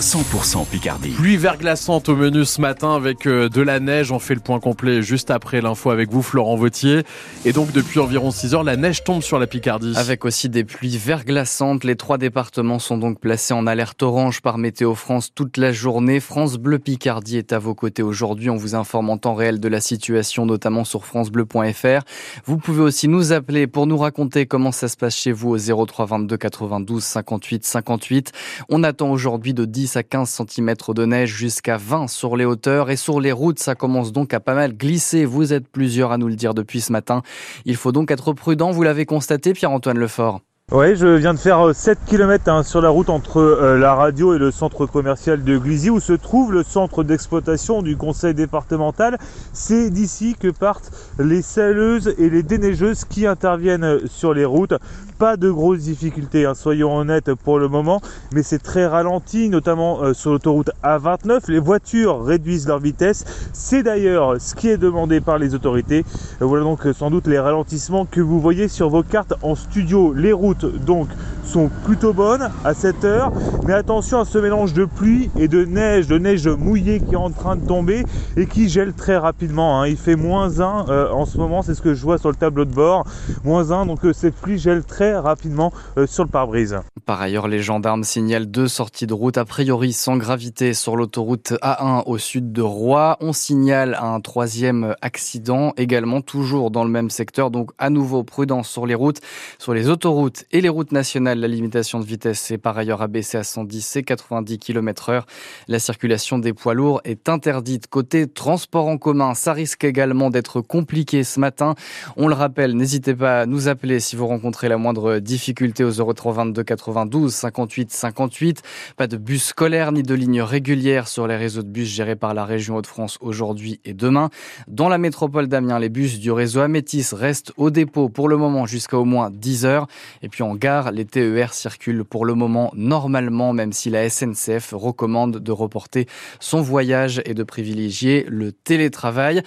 [0.00, 1.10] 100% Picardie.
[1.10, 4.10] Pluie verglaçante au menu ce matin avec euh, de la neige.
[4.10, 7.04] On fait le point complet juste après l'info avec vous, Florent Vautier.
[7.44, 9.94] Et donc, depuis environ 6 heures, la neige tombe sur la Picardie.
[9.96, 11.84] Avec aussi des pluies verglaçantes.
[11.84, 16.18] Les trois départements sont donc placés en alerte orange par Météo France toute la journée.
[16.18, 18.50] France Bleu Picardie est à vos côtés aujourd'hui.
[18.50, 22.02] On vous informe en temps réel de la situation, notamment sur FranceBleu.fr.
[22.46, 25.86] Vous pouvez aussi nous appeler pour nous raconter comment ça se passe chez vous au
[25.86, 28.32] 03 22 92 58 58.
[28.68, 32.90] On attend aujourd'hui de 10 à 15 cm de neige jusqu'à 20 sur les hauteurs
[32.90, 35.24] et sur les routes, ça commence donc à pas mal glisser.
[35.24, 37.22] Vous êtes plusieurs à nous le dire depuis ce matin.
[37.64, 40.40] Il faut donc être prudent, vous l'avez constaté Pierre-Antoine Lefort.
[40.76, 43.94] Oui, je viens de faire 7 euh, km hein, sur la route entre euh, la
[43.94, 48.34] radio et le centre commercial de Glizy où se trouve le centre d'exploitation du conseil
[48.34, 49.16] départemental.
[49.52, 54.74] C'est d'ici que partent les saleuses et les déneigeuses qui interviennent sur les routes.
[55.16, 58.00] Pas de grosses difficultés, hein, soyons honnêtes pour le moment,
[58.32, 61.52] mais c'est très ralenti, notamment euh, sur l'autoroute A29.
[61.52, 63.24] Les voitures réduisent leur vitesse.
[63.52, 66.04] C'est d'ailleurs ce qui est demandé par les autorités.
[66.40, 70.12] voilà donc sans doute les ralentissements que vous voyez sur vos cartes en studio.
[70.12, 71.10] Les routes donc
[71.44, 73.32] sont plutôt bonnes à cette heure.
[73.66, 77.16] Mais attention à ce mélange de pluie et de neige, de neige mouillée qui est
[77.16, 78.04] en train de tomber
[78.36, 79.80] et qui gèle très rapidement.
[79.80, 79.88] Hein.
[79.88, 82.36] Il fait moins 1 euh, en ce moment, c'est ce que je vois sur le
[82.36, 83.04] tableau de bord.
[83.44, 86.78] Moins 1, donc euh, cette pluie gèle très rapidement euh, sur le pare-brise.
[87.06, 91.52] Par ailleurs, les gendarmes signalent deux sorties de route a priori sans gravité sur l'autoroute
[91.62, 93.16] A1 au sud de Roy.
[93.20, 97.50] On signale un troisième accident également toujours dans le même secteur.
[97.50, 99.20] Donc à nouveau prudence sur les routes,
[99.58, 101.33] sur les autoroutes et les routes nationales.
[101.34, 105.26] La limitation de vitesse est par ailleurs abaissée à 110 et 90 km heure.
[105.66, 107.88] La circulation des poids lourds est interdite.
[107.88, 111.74] Côté transport en commun, ça risque également d'être compliqué ce matin.
[112.16, 116.14] On le rappelle, n'hésitez pas à nous appeler si vous rencontrez la moindre difficulté aux
[116.14, 118.62] 0322 92 58 58.
[118.96, 122.34] Pas de bus scolaire ni de lignes régulières sur les réseaux de bus gérés par
[122.34, 124.30] la région Hauts-de-France aujourd'hui et demain.
[124.68, 128.66] Dans la métropole d'Amiens, les bus du réseau Amétis restent au dépôt pour le moment
[128.66, 129.86] jusqu'à au moins 10 heures.
[130.22, 134.72] Et puis en gare, les TER circulent pour le moment normalement, même si la SNCF
[134.72, 136.06] recommande de reporter
[136.40, 139.42] son voyage et de privilégier le télétravail.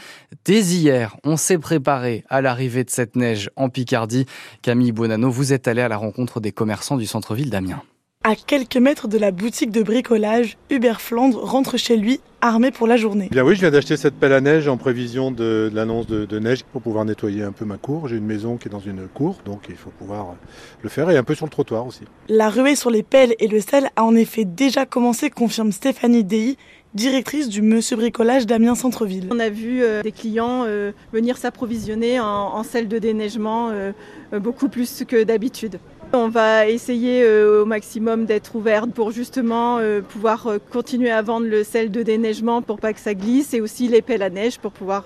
[0.45, 4.25] Dès hier, on s'est préparé à l'arrivée de cette neige en Picardie.
[4.61, 7.81] Camille Bonanno, vous êtes allé à la rencontre des commerçants du centre-ville d'Amiens.
[8.27, 12.85] À quelques mètres de la boutique de bricolage, Hubert Flandre rentre chez lui armé pour
[12.85, 13.29] la journée.
[13.31, 16.65] Bien oui, je viens d'acheter cette pelle à neige en prévision de, l'annonce de, neige
[16.73, 18.09] pour pouvoir nettoyer un peu ma cour.
[18.09, 20.35] J'ai une maison qui est dans une cour, donc il faut pouvoir
[20.81, 22.01] le faire et un peu sur le trottoir aussi.
[22.27, 26.25] La ruée sur les pelles et le sel a en effet déjà commencé, confirme Stéphanie
[26.25, 26.57] Dei,
[26.95, 29.27] directrice du Monsieur Bricolage d'Amiens Centre-Ville.
[29.31, 33.93] On a vu euh, des clients euh, venir s'approvisionner en, sel de déneigement euh,
[34.33, 35.79] beaucoup plus que d'habitude.
[36.13, 41.21] On va essayer euh, au maximum d'être ouvert pour justement euh, pouvoir euh, continuer à
[41.21, 44.29] vendre le sel de déneigement pour pas que ça glisse et aussi les pelles à
[44.29, 45.05] neige pour pouvoir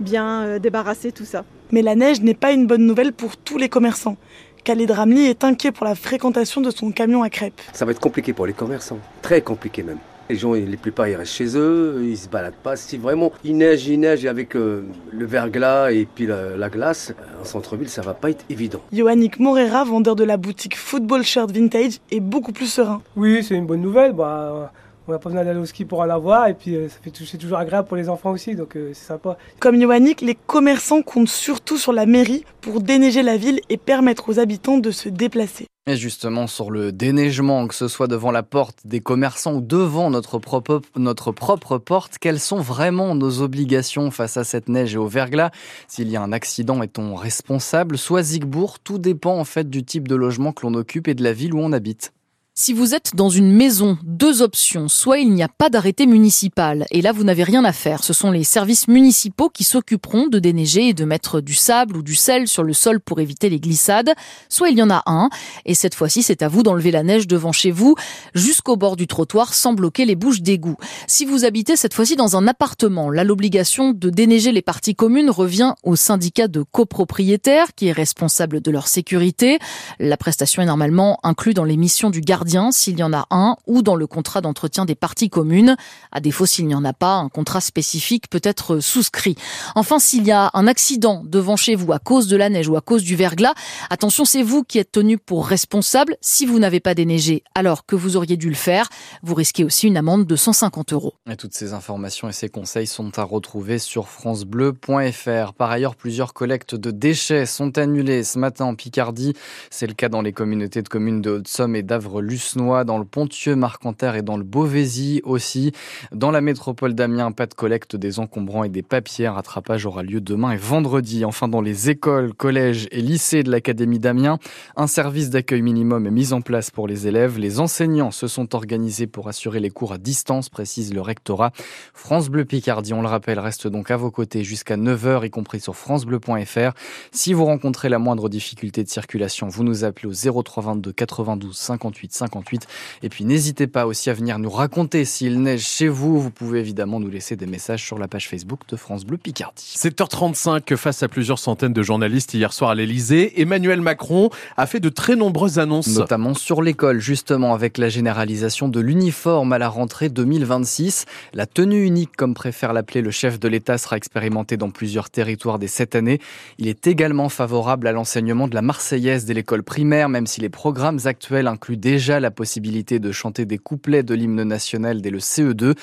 [0.00, 1.44] bien débarrasser tout ça.
[1.72, 4.16] Mais la neige n'est pas une bonne nouvelle pour tous les commerçants.
[4.64, 7.60] Khalid Ramli est inquiet pour la fréquentation de son camion à crêpes.
[7.72, 9.98] Ça va être compliqué pour les commerçants, très compliqué même.
[10.28, 12.76] Les gens, les plupart, ils restent chez eux, ils se baladent pas.
[12.76, 14.82] Si vraiment il neige, il neige avec euh,
[15.12, 18.80] le verglas et puis la, glace, en centre-ville, ça va pas être évident.
[18.92, 23.02] Yoannick Morera, vendeur de la boutique Football Shirt Vintage, est beaucoup plus serein.
[23.16, 24.12] Oui, c'est une bonne nouvelle.
[24.12, 24.72] Bah,
[25.08, 27.58] on n'a pas besoin d'aller au ski pour en avoir et puis euh, c'est toujours
[27.58, 29.36] agréable pour les enfants aussi, donc euh, c'est sympa.
[29.60, 34.28] Comme Yoannick, les commerçants comptent surtout sur la mairie pour déneiger la ville et permettre
[34.28, 35.66] aux habitants de se déplacer.
[35.88, 40.10] Et justement, sur le déneigement, que ce soit devant la porte des commerçants ou devant
[40.10, 44.98] notre propre, notre propre porte, quelles sont vraiment nos obligations face à cette neige et
[44.98, 45.52] au verglas?
[45.86, 47.98] S'il y a un accident, est-on responsable?
[47.98, 51.22] Soit Zigbourg, tout dépend en fait du type de logement que l'on occupe et de
[51.22, 52.12] la ville où on habite.
[52.58, 54.88] Si vous êtes dans une maison, deux options.
[54.88, 58.02] Soit il n'y a pas d'arrêté municipal, et là vous n'avez rien à faire.
[58.02, 62.02] Ce sont les services municipaux qui s'occuperont de déneiger et de mettre du sable ou
[62.02, 64.14] du sel sur le sol pour éviter les glissades.
[64.48, 65.28] Soit il y en a un,
[65.66, 67.94] et cette fois-ci c'est à vous d'enlever la neige devant chez vous,
[68.34, 70.78] jusqu'au bord du trottoir sans bloquer les bouches d'égout.
[71.06, 75.28] Si vous habitez cette fois-ci dans un appartement, là l'obligation de déneiger les parties communes
[75.28, 79.58] revient au syndicat de copropriétaires qui est responsable de leur sécurité.
[79.98, 83.56] La prestation est normalement inclue dans les missions du gardien s'il y en a un
[83.66, 85.76] ou dans le contrat d'entretien des parties communes.
[86.12, 89.36] À défaut, s'il n'y en a pas, un contrat spécifique peut être souscrit.
[89.74, 92.76] Enfin, s'il y a un accident devant chez vous à cause de la neige ou
[92.76, 93.54] à cause du verglas,
[93.90, 96.16] attention, c'est vous qui êtes tenu pour responsable.
[96.20, 98.88] Si vous n'avez pas déneigé alors que vous auriez dû le faire,
[99.22, 101.14] vous risquez aussi une amende de 150 euros.
[101.28, 105.52] Et toutes ces informations et ces conseils sont à retrouver sur francebleu.fr.
[105.52, 109.34] Par ailleurs, plusieurs collectes de déchets sont annulées ce matin en Picardie.
[109.70, 112.35] C'est le cas dans les communautés de communes de Haute-Somme et d'Avre-Luc
[112.84, 115.72] Dans le Pontieux, Marcanterre et dans le Beauvaisis aussi.
[116.12, 119.26] Dans la métropole d'Amiens, pas de collecte des encombrants et des papiers.
[119.26, 121.24] Un rattrapage aura lieu demain et vendredi.
[121.24, 124.38] Enfin, dans les écoles, collèges et lycées de l'Académie d'Amiens,
[124.76, 127.38] un service d'accueil minimum est mis en place pour les élèves.
[127.38, 131.52] Les enseignants se sont organisés pour assurer les cours à distance, précise le rectorat.
[131.94, 135.60] France Bleu Picardie, on le rappelle, reste donc à vos côtés jusqu'à 9h, y compris
[135.60, 136.72] sur francebleu.fr.
[137.12, 142.12] Si vous rencontrez la moindre difficulté de circulation, vous nous appelez au 0322 92 58
[142.26, 142.66] 58.
[143.02, 146.20] Et puis n'hésitez pas aussi à venir nous raconter s'il neige chez vous.
[146.20, 149.74] Vous pouvez évidemment nous laisser des messages sur la page Facebook de France Bleu Picardie.
[149.76, 154.80] 7h35 face à plusieurs centaines de journalistes hier soir à l'Elysée, Emmanuel Macron a fait
[154.80, 155.88] de très nombreuses annonces.
[155.88, 161.04] Notamment sur l'école, justement, avec la généralisation de l'uniforme à la rentrée 2026.
[161.32, 165.58] La tenue unique, comme préfère l'appeler le chef de l'État, sera expérimentée dans plusieurs territoires
[165.58, 166.20] dès cette année.
[166.58, 170.48] Il est également favorable à l'enseignement de la Marseillaise dès l'école primaire, même si les
[170.48, 175.18] programmes actuels incluent déjà la possibilité de chanter des couplets de l'hymne national dès le
[175.18, 175.74] CE2.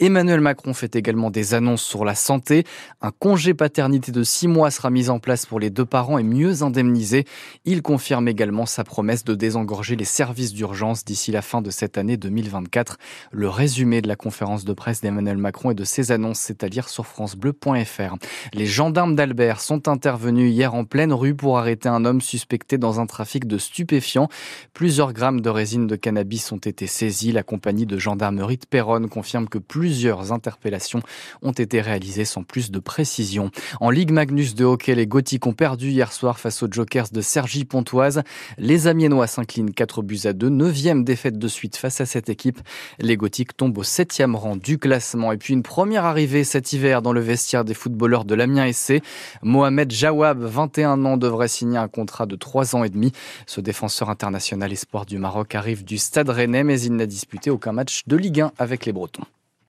[0.00, 2.64] Emmanuel Macron fait également des annonces sur la santé.
[3.00, 6.22] Un congé paternité de six mois sera mis en place pour les deux parents et
[6.22, 7.24] mieux indemnisé.
[7.64, 11.98] Il confirme également sa promesse de désengorger les services d'urgence d'ici la fin de cette
[11.98, 12.98] année 2024.
[13.32, 16.68] Le résumé de la conférence de presse d'Emmanuel Macron et de ses annonces, c'est à
[16.68, 18.16] dire sur francebleu.fr.
[18.52, 23.00] Les gendarmes d'Albert sont intervenus hier en pleine rue pour arrêter un homme suspecté dans
[23.00, 24.28] un trafic de stupéfiants.
[24.74, 27.32] Plusieurs grammes de de cannabis ont été saisis.
[27.32, 31.00] La compagnie de gendarmerie de Péronne confirme que plusieurs interpellations
[31.42, 33.50] ont été réalisées sans plus de précision.
[33.80, 37.20] En Ligue Magnus de hockey, les Gothiques ont perdu hier soir face aux Jokers de
[37.20, 38.22] Sergi Pontoise.
[38.58, 42.60] Les Amiénois s'inclinent 4 buts à 2, neuvième défaite de suite face à cette équipe.
[42.98, 45.32] Les Gothiques tombent au septième rang du classement.
[45.32, 49.02] Et puis une première arrivée cet hiver dans le vestiaire des footballeurs de l'Amiens SC.
[49.42, 53.12] Mohamed Jawab, 21 ans, devrait signer un contrat de 3 ans et demi.
[53.46, 57.70] Ce défenseur international espoir du Maroc arrive du Stade Rennais, mais il n'a disputé aucun
[57.70, 59.22] match de Ligue 1 avec les Bretons.